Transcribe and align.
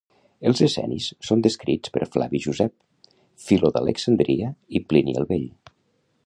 Els 0.51 0.61
essenis 0.67 1.09
són 1.27 1.43
descrits 1.47 1.93
per 1.97 2.07
Flavi 2.15 2.41
Josep, 2.47 2.73
Filó 3.49 3.71
d'Alexandria 3.77 4.51
i 4.81 4.83
Plini 4.93 5.17
el 5.23 5.29
Vell. 5.35 5.47